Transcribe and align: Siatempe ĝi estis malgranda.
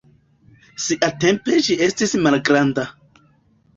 Siatempe 0.85 1.59
ĝi 1.67 1.77
estis 1.89 2.17
malgranda. 2.29 2.87